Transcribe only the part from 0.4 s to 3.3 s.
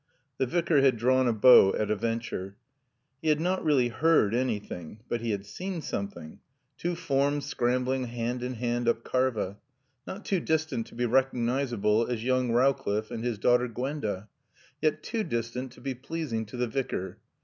Vicar had drawn a bow at a venture. He